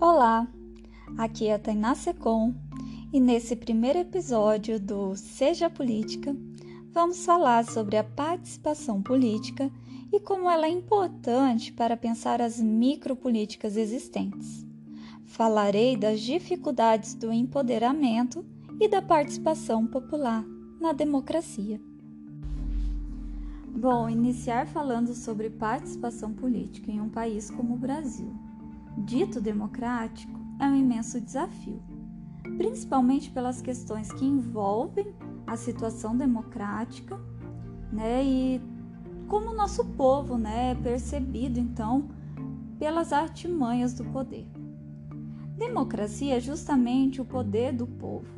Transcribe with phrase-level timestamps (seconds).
[0.00, 0.46] Olá,
[1.16, 2.54] aqui é a Tainá Secom
[3.12, 6.36] e nesse primeiro episódio do Seja Política
[6.92, 9.68] vamos falar sobre a participação política
[10.12, 14.64] e como ela é importante para pensar as micropolíticas existentes.
[15.24, 18.46] Falarei das dificuldades do empoderamento
[18.80, 20.44] e da participação popular
[20.80, 21.80] na democracia.
[23.66, 28.32] Bom, iniciar falando sobre participação política em um país como o Brasil
[28.98, 31.82] dito democrático é um imenso desafio,
[32.56, 35.14] principalmente pelas questões que envolvem
[35.46, 37.18] a situação democrática,
[37.92, 38.60] né, e
[39.26, 42.08] como o nosso povo, né, é percebido então
[42.78, 44.46] pelas artimanhas do poder.
[45.56, 48.28] Democracia é justamente o poder do povo.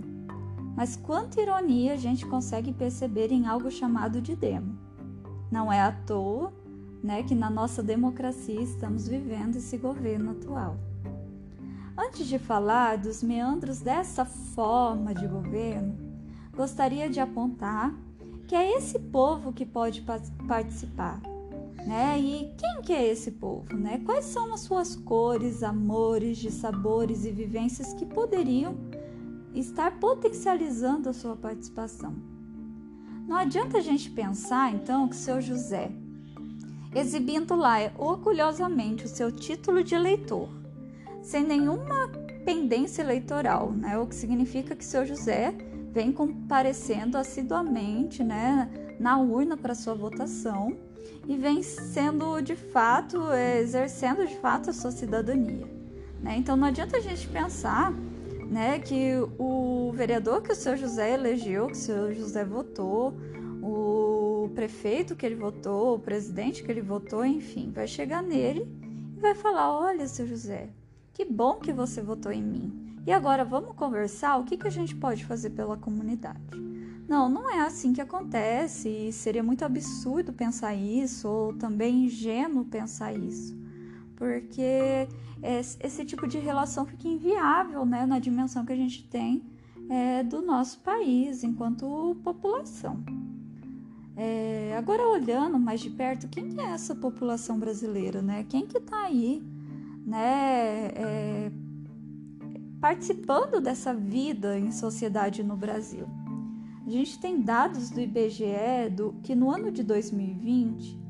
[0.74, 4.78] Mas quanta ironia a gente consegue perceber em algo chamado de demo.
[5.50, 6.52] Não é à toa
[7.02, 10.76] né, que na nossa democracia estamos vivendo esse governo atual.
[11.96, 15.96] Antes de falar dos meandros dessa forma de governo,
[16.54, 17.94] gostaria de apontar
[18.46, 20.04] que é esse povo que pode
[20.48, 21.20] participar.
[21.86, 22.18] Né?
[22.18, 23.76] E quem que é esse povo?
[23.76, 24.02] Né?
[24.04, 28.76] Quais são as suas cores, amores, de sabores e vivências que poderiam
[29.54, 32.14] estar potencializando a sua participação?
[33.26, 35.92] Não adianta a gente pensar então que seu José
[36.94, 40.48] exibindo lá orgulhosamente o seu título de eleitor,
[41.22, 42.08] sem nenhuma
[42.44, 43.98] pendência eleitoral, né?
[43.98, 45.54] o que significa que seu José
[45.92, 50.76] vem comparecendo assiduamente né, na urna para sua votação
[51.26, 53.18] e vem sendo de fato,
[53.60, 55.66] exercendo de fato a sua cidadania.
[56.20, 56.36] Né?
[56.36, 57.92] Então não adianta a gente pensar
[58.50, 63.14] né, que o vereador que o seu José elegeu, que o seu José votou,
[63.62, 64.09] o
[64.48, 68.66] prefeito que ele votou, o presidente que ele votou, enfim, vai chegar nele
[69.16, 70.70] e vai falar: Olha, seu José,
[71.12, 73.00] que bom que você votou em mim.
[73.06, 76.58] E agora vamos conversar o que, que a gente pode fazer pela comunidade.
[77.08, 82.64] Não, não é assim que acontece e seria muito absurdo pensar isso ou também ingênuo
[82.64, 83.56] pensar isso,
[84.14, 85.08] porque
[85.80, 89.42] esse tipo de relação fica inviável né, na dimensão que a gente tem
[89.88, 93.02] é, do nosso país enquanto população.
[94.22, 98.44] É, agora olhando mais de perto, quem é essa população brasileira, né?
[98.46, 99.42] Quem que está aí,
[100.04, 100.88] né?
[100.94, 101.52] É,
[102.78, 106.06] participando dessa vida em sociedade no Brasil.
[106.86, 111.00] A gente tem dados do IBGE do, que no ano de 2020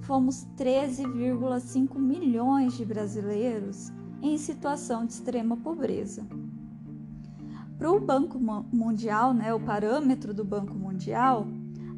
[0.00, 3.92] fomos 13,5 milhões de brasileiros
[4.22, 6.26] em situação de extrema pobreza.
[7.76, 8.38] Para o Banco
[8.72, 11.46] Mundial, né, o parâmetro do Banco Mundial,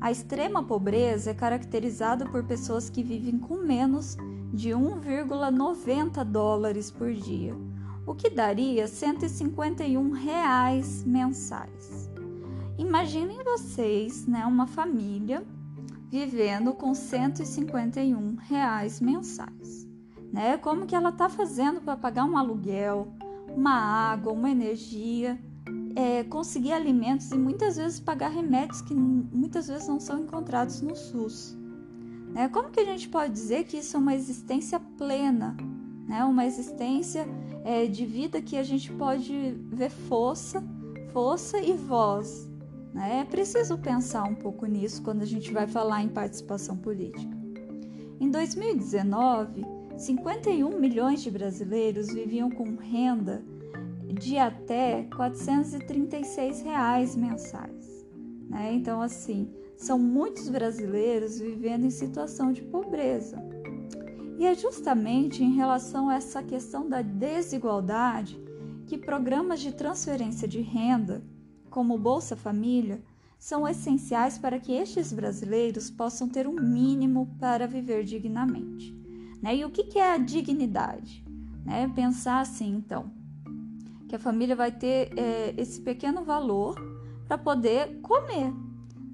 [0.01, 4.17] a extrema pobreza é caracterizada por pessoas que vivem com menos
[4.53, 7.55] de 1,90 dólares por dia,
[8.07, 12.11] o que daria 151 reais mensais.
[12.79, 15.43] Imaginem vocês, né, uma família
[16.11, 19.89] vivendo com 151 reais mensais,
[20.33, 20.57] né?
[20.59, 23.09] Como que ela está fazendo para pagar um aluguel,
[23.49, 25.39] uma água, uma energia?
[25.97, 30.95] É, conseguir alimentos e muitas vezes pagar remédios que muitas vezes não são encontrados no
[30.95, 31.57] SUS.
[32.35, 32.49] Né?
[32.51, 35.57] Como que a gente pode dizer que isso é uma existência plena,
[36.07, 36.23] né?
[36.23, 37.27] uma existência
[37.65, 40.63] é, de vida que a gente pode ver força,
[41.15, 42.47] força e voz?
[42.93, 43.21] Né?
[43.21, 47.35] É preciso pensar um pouco nisso quando a gente vai falar em participação política.
[48.21, 49.65] Em 2019,
[49.97, 53.43] 51 milhões de brasileiros viviam com renda
[54.19, 58.07] de até 436 reais mensais.
[58.49, 58.73] Né?
[58.75, 63.37] Então, assim, são muitos brasileiros vivendo em situação de pobreza.
[64.39, 68.41] E é justamente em relação a essa questão da desigualdade
[68.87, 71.23] que programas de transferência de renda,
[71.71, 73.03] como Bolsa Família,
[73.39, 78.95] são essenciais para que estes brasileiros possam ter um mínimo para viver dignamente.
[79.43, 79.57] Né?
[79.57, 81.25] E o que é a dignidade?
[81.65, 81.91] Né?
[81.95, 83.11] Pensar assim, então,
[84.09, 86.77] que a família vai ter é, esse pequeno valor
[87.27, 88.53] para poder comer.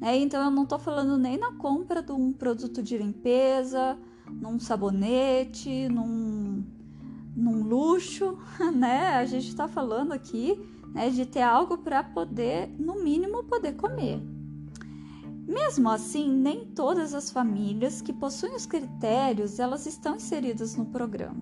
[0.01, 0.17] Né?
[0.19, 3.99] Então eu não estou falando nem na compra de um produto de limpeza,
[4.31, 6.65] num sabonete, num,
[7.37, 8.37] num luxo,
[8.75, 9.15] né?
[9.15, 10.61] A gente está falando aqui
[10.93, 14.21] né, de ter algo para poder, no mínimo, poder comer.
[15.47, 21.41] Mesmo assim, nem todas as famílias que possuem os critérios elas estão inseridas no programa.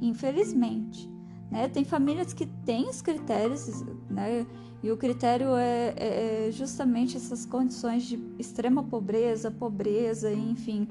[0.00, 1.13] Infelizmente,
[1.54, 1.68] né?
[1.68, 4.44] Tem famílias que têm os critérios, né?
[4.82, 10.88] e o critério é, é, é justamente essas condições de extrema pobreza, pobreza, enfim,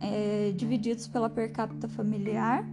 [0.00, 2.66] é, divididos pela per capita familiar.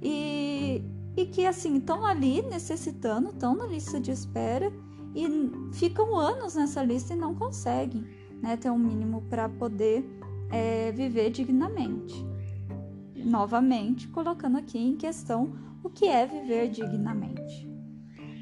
[0.00, 0.84] E
[1.16, 4.72] e que assim estão ali necessitando, estão na lista de espera
[5.14, 5.28] e
[5.72, 8.04] ficam anos nessa lista e não conseguem
[8.42, 10.04] né, ter um mínimo para poder
[10.50, 12.24] é, viver dignamente.
[13.14, 15.52] Novamente, colocando aqui em questão
[15.84, 17.68] o que é viver dignamente.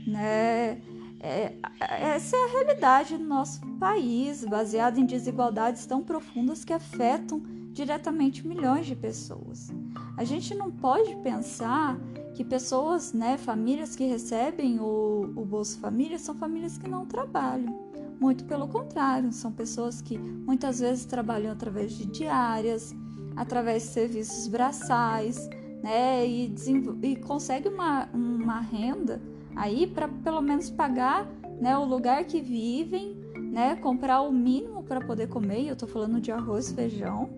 [0.07, 0.81] Né?
[1.21, 7.43] É, essa é a realidade do nosso país, baseada em desigualdades tão profundas que afetam
[7.73, 9.71] diretamente milhões de pessoas.
[10.17, 11.99] A gente não pode pensar
[12.35, 17.91] que pessoas, né, famílias que recebem o, o Bolsa Família são famílias que não trabalham.
[18.21, 22.95] Muito pelo contrário, são pessoas que muitas vezes trabalham através de diárias,
[23.37, 25.49] através de serviços braçais,
[25.83, 26.55] né, e,
[27.03, 29.21] e conseguem uma, uma renda
[29.57, 31.27] aí para pelo menos pagar
[31.61, 35.67] né, o lugar que vivem, né, comprar o mínimo para poder comer.
[35.67, 37.29] Eu estou falando de arroz, feijão,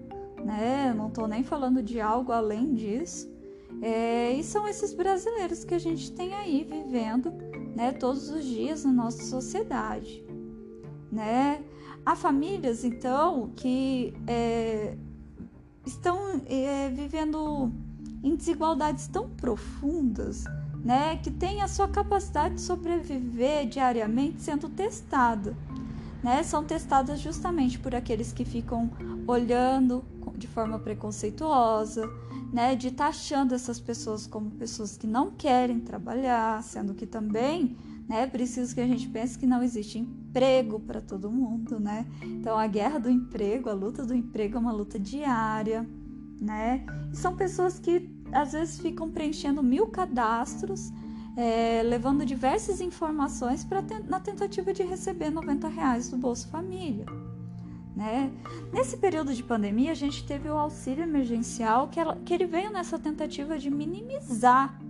[0.44, 3.32] né, não estou nem falando de algo além disso.
[3.82, 7.32] É, e são esses brasileiros que a gente tem aí vivendo
[7.74, 10.24] né, todos os dias na nossa sociedade.
[11.10, 11.62] Né?
[12.06, 14.96] Há famílias, então, que é,
[15.86, 17.72] estão é, vivendo
[18.24, 20.44] em desigualdades tão profundas
[20.84, 25.56] né, que têm a sua capacidade de sobreviver diariamente sendo testada.
[26.22, 26.42] Né?
[26.42, 28.90] São testadas justamente por aqueles que ficam
[29.26, 30.02] olhando
[30.36, 32.10] de forma preconceituosa,
[32.52, 37.76] né, de taxando essas pessoas como pessoas que não querem trabalhar, sendo que também,
[38.08, 42.04] né, é preciso que a gente pense que não existe emprego para todo mundo, né?
[42.22, 45.88] Então a guerra do emprego, a luta do emprego é uma luta diária,
[46.40, 46.84] né?
[47.12, 50.92] E são pessoas que às vezes ficam preenchendo mil cadastros,
[51.36, 57.06] é, levando diversas informações para na tentativa de receber 90 reais do Bolsa Família.
[57.94, 58.32] Né?
[58.72, 62.70] Nesse período de pandemia, a gente teve o auxílio emergencial, que, ela, que ele veio
[62.72, 64.80] nessa tentativa de minimizar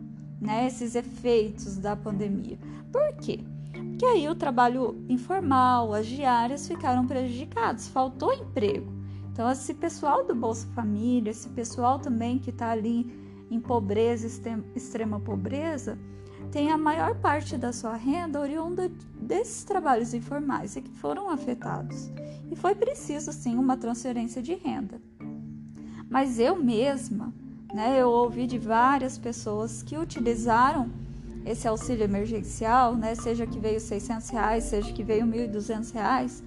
[0.41, 2.59] né, esses efeitos da pandemia.
[2.91, 3.41] Por quê?
[3.73, 8.94] Porque aí o trabalho informal, as diárias ficaram prejudicados, faltou emprego.
[9.35, 13.13] Então, esse pessoal do Bolsa Família, esse pessoal também que está ali
[13.51, 14.29] em pobreza,
[14.77, 15.99] extrema pobreza,
[16.53, 18.89] tem a maior parte da sua renda oriunda
[19.21, 22.13] desses trabalhos informais e que foram afetados.
[22.49, 25.03] E foi preciso, sim, uma transferência de renda.
[26.09, 27.35] Mas eu mesma,
[27.75, 30.89] né, eu ouvi de várias pessoas que utilizaram
[31.45, 36.41] esse auxílio emergencial, né, seja que veio 600 reais, seja que veio 1.200 reais,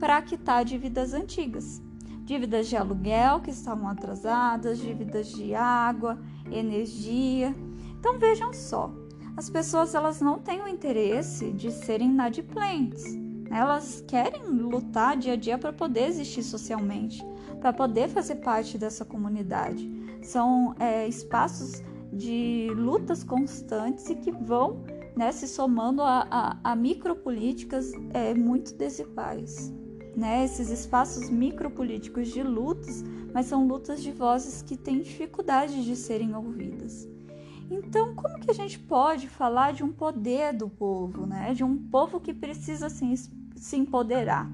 [0.00, 1.80] para quitar dívidas antigas.
[2.24, 6.18] Dívidas de aluguel que estavam atrasadas, dívidas de água,
[6.50, 7.54] energia.
[7.98, 8.92] Então vejam só,
[9.36, 13.14] as pessoas elas não têm o interesse de serem inadimplentes.
[13.14, 13.58] Né?
[13.58, 17.24] Elas querem lutar dia a dia para poder existir socialmente,
[17.60, 19.90] para poder fazer parte dessa comunidade.
[20.22, 21.82] São é, espaços
[22.12, 24.84] de lutas constantes e que vão
[25.16, 29.72] né, se somando a, a, a micropolíticas é, muito desiguais.
[30.16, 30.44] Né?
[30.44, 36.34] Esses espaços micropolíticos de lutas, mas são lutas de vozes que têm dificuldade de serem
[36.34, 37.08] ouvidas.
[37.70, 41.54] Então, como que a gente pode falar de um poder do povo, né?
[41.54, 44.50] De um povo que precisa assim, se empoderar.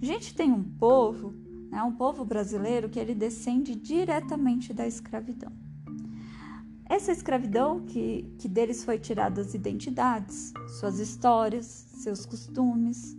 [0.00, 1.34] A gente tem um povo,
[1.70, 1.82] né?
[1.82, 5.52] um povo brasileiro que ele descende diretamente da escravidão.
[6.88, 13.16] Essa escravidão que, que deles foi tirada as identidades, suas histórias, seus costumes.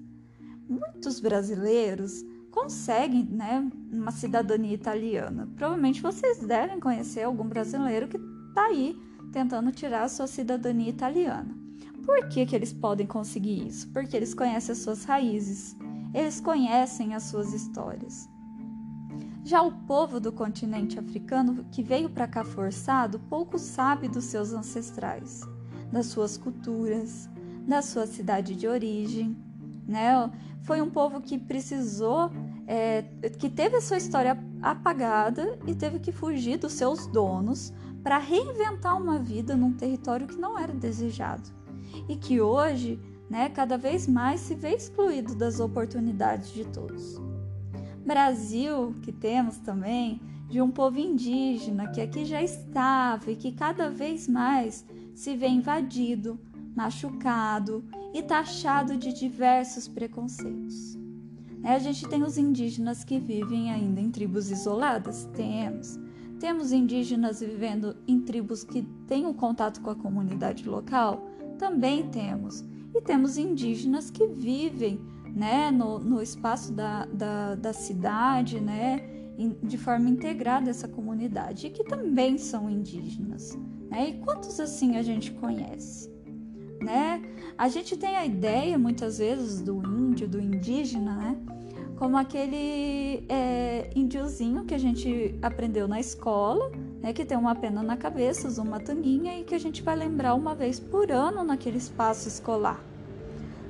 [0.69, 5.47] Muitos brasileiros conseguem né, uma cidadania italiana.
[5.55, 9.00] Provavelmente vocês devem conhecer algum brasileiro que está aí
[9.31, 11.55] tentando tirar a sua cidadania italiana.
[12.03, 13.89] Por que, que eles podem conseguir isso?
[13.89, 15.75] Porque eles conhecem as suas raízes,
[16.13, 18.27] eles conhecem as suas histórias.
[19.43, 24.51] Já o povo do continente africano que veio para cá forçado pouco sabe dos seus
[24.51, 25.41] ancestrais,
[25.91, 27.29] das suas culturas,
[27.67, 29.38] da sua cidade de origem.
[29.88, 30.29] Né?
[30.63, 32.29] Foi um povo que precisou,
[32.67, 33.03] é,
[33.39, 39.01] que teve a sua história apagada e teve que fugir dos seus donos para reinventar
[39.01, 41.50] uma vida num território que não era desejado
[42.08, 47.20] e que hoje, né, cada vez mais se vê excluído das oportunidades de todos.
[48.06, 53.89] Brasil, que temos também, de um povo indígena que aqui já estava e que cada
[53.89, 56.39] vez mais se vê invadido,
[56.77, 60.96] machucado e taxado de diversos preconceitos.
[61.57, 65.27] Né, a gente tem os indígenas que vivem ainda em tribos isoladas?
[65.34, 66.00] Temos.
[66.39, 71.27] Temos indígenas vivendo em tribos que têm um contato com a comunidade local?
[71.57, 72.63] Também temos.
[72.93, 75.01] E temos indígenas que vivem
[75.34, 79.01] né, no, no espaço da, da, da cidade, né,
[79.63, 83.57] de forma integrada essa comunidade, e que também são indígenas.
[83.89, 84.10] Né?
[84.10, 86.16] E quantos assim a gente conhece?
[86.81, 87.22] Né?
[87.57, 91.38] A gente tem a ideia muitas vezes do índio, do indígena, né?
[91.98, 97.81] como aquele é, índiozinho que a gente aprendeu na escola, né, que tem uma pena
[97.81, 101.43] na cabeça, usa uma tanguinha e que a gente vai lembrar uma vez por ano
[101.43, 102.79] naquele espaço escolar,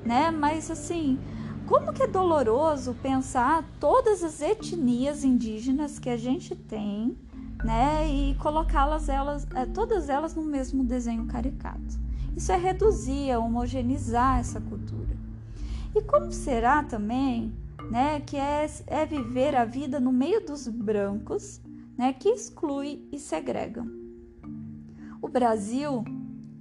[0.05, 0.29] né?
[0.29, 1.17] Mas assim,
[1.65, 7.17] como que é doloroso pensar todas as etnias indígenas que a gente tem,
[7.63, 12.06] né, e colocá-las elas, é, todas elas no mesmo desenho caricato.
[12.37, 15.17] Isso é reduzir, é homogeneizar essa cultura.
[15.95, 17.51] E como será também
[17.89, 21.59] né, que é, é viver a vida no meio dos brancos,
[21.97, 23.89] né, que exclui e segregam.
[25.19, 26.05] O Brasil,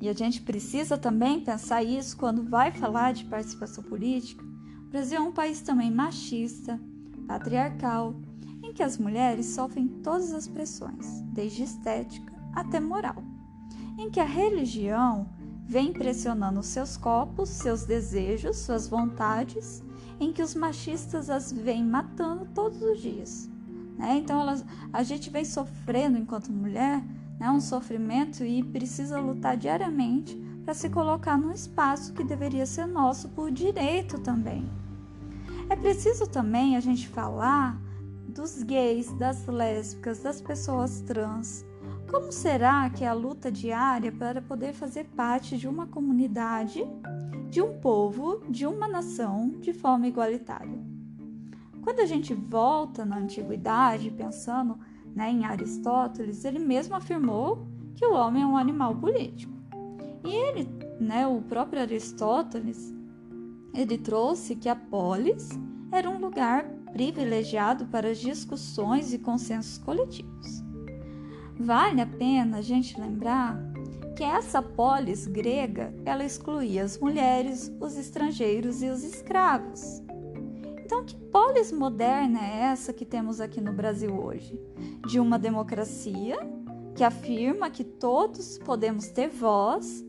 [0.00, 5.18] e a gente precisa também pensar isso quando vai falar de participação política, o Brasil
[5.18, 6.80] é um país também machista,
[7.28, 8.14] patriarcal,
[8.62, 13.22] em que as mulheres sofrem todas as pressões, desde estética até moral,
[13.98, 15.35] em que a religião
[15.66, 19.82] vem pressionando seus corpos, seus desejos, suas vontades
[20.18, 23.50] em que os machistas as vêm matando todos os dias.
[23.98, 24.18] Né?
[24.18, 27.02] Então elas, a gente vem sofrendo enquanto mulher
[27.38, 32.86] né, um sofrimento e precisa lutar diariamente para se colocar num espaço que deveria ser
[32.86, 34.68] nosso por direito também.
[35.68, 37.80] É preciso também a gente falar
[38.28, 41.64] dos gays, das lésbicas, das pessoas trans.
[42.10, 46.84] Como será que é a luta diária para poder fazer parte de uma comunidade
[47.50, 50.78] de um povo, de uma nação, de forma igualitária.
[51.82, 54.78] Quando a gente volta na antiguidade, pensando
[55.14, 59.54] né, em Aristóteles, ele mesmo afirmou que o homem é um animal político.
[60.24, 60.68] E ele,
[61.00, 62.92] né, o próprio Aristóteles,
[63.72, 65.48] ele trouxe que a polis
[65.92, 70.65] era um lugar privilegiado para as discussões e consensos coletivos.
[71.58, 73.58] Vale a pena a gente lembrar
[74.14, 80.02] que essa polis grega ela excluía as mulheres, os estrangeiros e os escravos.
[80.84, 84.60] Então, que polis moderna é essa que temos aqui no Brasil hoje?
[85.06, 86.38] De uma democracia
[86.94, 90.04] que afirma que todos podemos ter voz,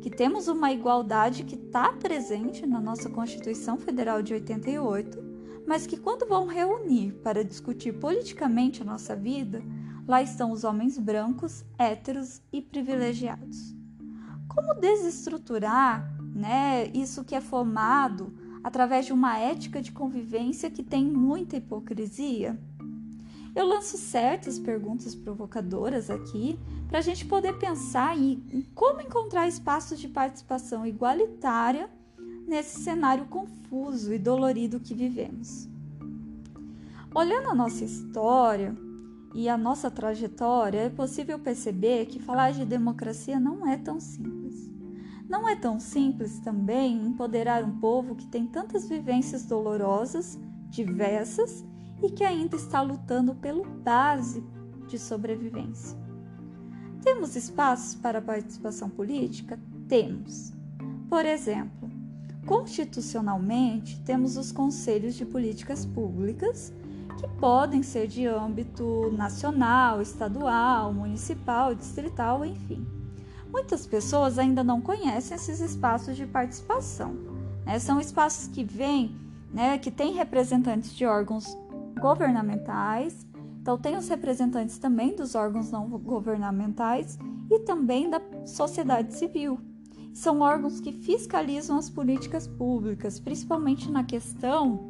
[0.00, 5.18] que temos uma igualdade que está presente na nossa Constituição Federal de 88,
[5.66, 9.62] mas que quando vão reunir para discutir politicamente a nossa vida,
[10.08, 13.76] Lá estão os homens brancos, héteros e privilegiados.
[14.48, 18.32] Como desestruturar né, isso que é formado
[18.64, 22.58] através de uma ética de convivência que tem muita hipocrisia?
[23.54, 30.00] Eu lanço certas perguntas provocadoras aqui para a gente poder pensar em como encontrar espaços
[30.00, 31.90] de participação igualitária
[32.46, 35.68] nesse cenário confuso e dolorido que vivemos.
[37.14, 38.74] Olhando a nossa história,
[39.34, 44.70] e a nossa trajetória, é possível perceber que falar de democracia não é tão simples.
[45.28, 50.38] Não é tão simples também empoderar um povo que tem tantas vivências dolorosas,
[50.70, 51.64] diversas
[52.02, 54.48] e que ainda está lutando pelo básico
[54.86, 55.98] de sobrevivência.
[57.02, 59.58] Temos espaços para participação política?
[59.86, 60.52] Temos.
[61.08, 61.90] Por exemplo,
[62.46, 66.72] constitucionalmente, temos os conselhos de políticas públicas
[67.18, 72.86] que podem ser de âmbito nacional, estadual, municipal, distrital, enfim.
[73.50, 77.16] Muitas pessoas ainda não conhecem esses espaços de participação.
[77.66, 77.78] Né?
[77.78, 79.16] São espaços que vêm,
[79.52, 81.44] né, que têm representantes de órgãos
[82.00, 83.26] governamentais,
[83.60, 87.18] então tem os representantes também dos órgãos não governamentais
[87.50, 89.58] e também da sociedade civil.
[90.14, 94.88] São órgãos que fiscalizam as políticas públicas, principalmente na questão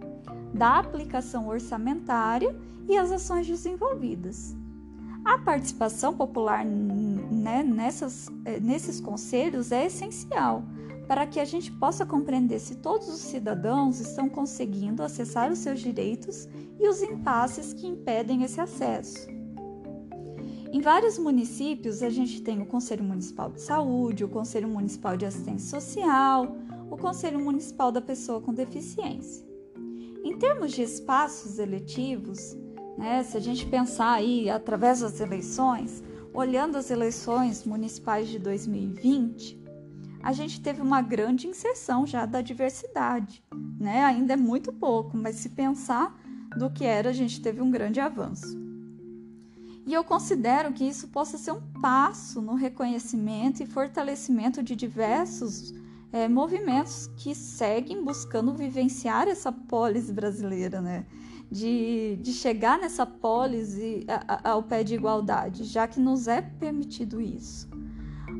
[0.52, 2.54] da aplicação orçamentária
[2.88, 4.56] e as ações desenvolvidas.
[5.24, 10.62] A participação popular né, nessas, eh, nesses conselhos é essencial
[11.06, 15.80] para que a gente possa compreender se todos os cidadãos estão conseguindo acessar os seus
[15.80, 16.46] direitos
[16.78, 19.26] e os impasses que impedem esse acesso.
[20.70, 25.24] Em vários municípios, a gente tem o Conselho Municipal de Saúde, o Conselho Municipal de
[25.24, 26.56] Assistência Social,
[26.90, 29.47] o Conselho Municipal da Pessoa com Deficiência.
[30.24, 32.56] Em termos de espaços eletivos,
[32.96, 39.58] né, se a gente pensar aí através das eleições, olhando as eleições municipais de 2020,
[40.22, 43.42] a gente teve uma grande inserção já da diversidade,
[43.78, 44.04] né?
[44.04, 46.20] Ainda é muito pouco, mas se pensar
[46.56, 48.58] do que era, a gente teve um grande avanço.
[49.86, 55.72] E eu considero que isso possa ser um passo no reconhecimento e fortalecimento de diversos
[56.12, 61.06] é, movimentos que seguem buscando vivenciar essa polis brasileira, né?
[61.50, 63.78] De, de chegar nessa polis
[64.44, 67.68] ao pé de igualdade, já que nos é permitido isso.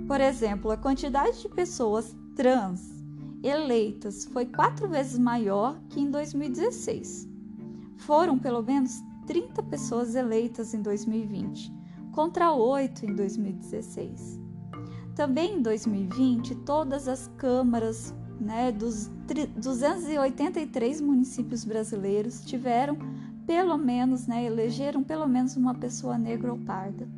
[0.07, 2.99] Por exemplo, a quantidade de pessoas trans
[3.43, 7.29] eleitas foi quatro vezes maior que em 2016.
[7.97, 11.73] Foram pelo menos 30 pessoas eleitas em 2020,
[12.13, 14.48] contra 8 em 2016.
[15.19, 19.11] Também em 2020, todas as câmaras né, dos
[19.57, 22.97] 283 municípios brasileiros tiveram
[23.45, 27.09] pelo menos, né, elegeram pelo menos uma pessoa negra ou parda.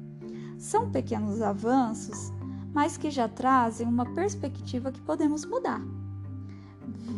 [0.56, 2.32] São pequenos avanços,
[2.72, 5.82] mas que já trazem uma perspectiva que podemos mudar.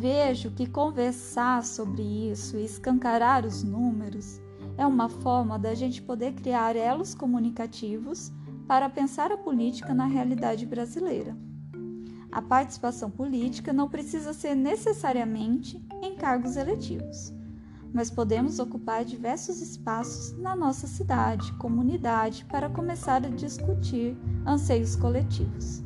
[0.01, 4.41] Vejo que conversar sobre isso e escancarar os números
[4.77, 8.33] é uma forma da gente poder criar elos comunicativos
[8.67, 11.35] para pensar a política na realidade brasileira.
[12.31, 17.33] A participação política não precisa ser necessariamente em cargos eletivos,
[17.93, 25.83] mas podemos ocupar diversos espaços na nossa cidade, comunidade, para começar a discutir anseios coletivos.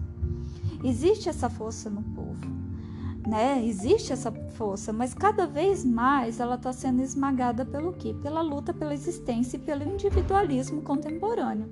[0.84, 2.57] Existe essa força no povo
[3.27, 3.62] né?
[3.65, 8.15] Existe essa força, mas cada vez mais ela está sendo esmagada pelo quê?
[8.24, 11.69] Pela luta pela existência e pelo individualismo contemporâneo.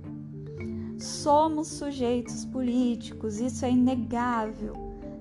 [1.06, 4.74] Somos sujeitos políticos, isso é inegável,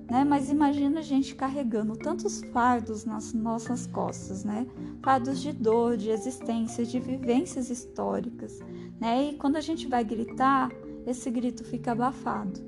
[0.09, 0.23] né?
[0.23, 4.65] Mas imagina a gente carregando tantos fardos nas nossas costas, né?
[5.03, 8.59] Fardos de dor, de existência, de vivências históricas,
[8.99, 9.29] né?
[9.29, 10.71] E quando a gente vai gritar,
[11.05, 12.59] esse grito fica abafado.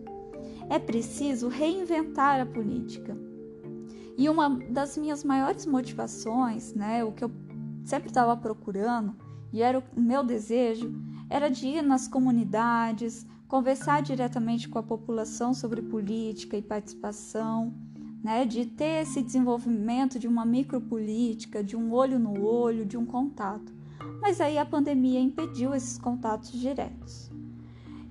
[0.69, 3.17] É preciso reinventar a política
[4.15, 7.31] e uma das minhas maiores motivações, né, o que eu
[7.83, 9.15] sempre estava procurando
[9.51, 10.93] e era o meu desejo,
[11.29, 17.73] era de ir nas comunidades, conversar diretamente com a população sobre política e participação,
[18.23, 23.05] né, de ter esse desenvolvimento de uma micropolítica, de um olho no olho, de um
[23.05, 23.73] contato.
[24.21, 27.31] Mas aí a pandemia impediu esses contatos diretos.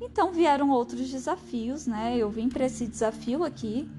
[0.01, 2.17] Então vieram outros desafios, né?
[2.17, 3.91] Eu vim para esse desafio aqui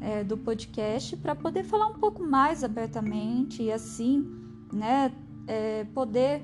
[0.00, 4.24] é, do podcast para poder falar um pouco mais abertamente e assim,
[4.72, 5.12] né,
[5.46, 6.42] é, poder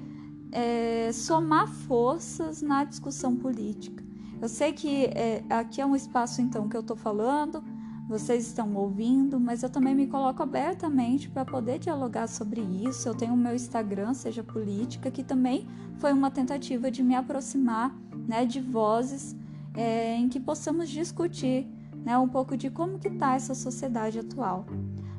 [0.53, 4.05] é, somar forças na discussão política.
[4.41, 7.63] Eu sei que é, aqui é um espaço então que eu estou falando,
[8.09, 13.09] vocês estão ouvindo, mas eu também me coloco abertamente para poder dialogar sobre isso.
[13.09, 15.67] Eu tenho o meu Instagram, seja política, que também
[15.99, 17.97] foi uma tentativa de me aproximar
[18.29, 19.35] né, de vozes
[19.75, 21.67] é, em que possamos discutir
[22.05, 24.67] né, um pouco de como que está essa sociedade atual.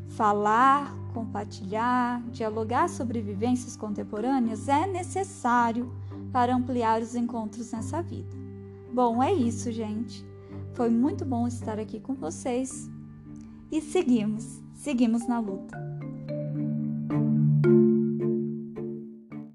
[0.09, 5.93] Falar, compartilhar, dialogar sobre vivências contemporâneas é necessário
[6.31, 8.35] para ampliar os encontros nessa vida.
[8.91, 10.25] Bom, é isso, gente.
[10.73, 12.89] Foi muito bom estar aqui com vocês
[13.71, 15.92] e seguimos, seguimos na luta.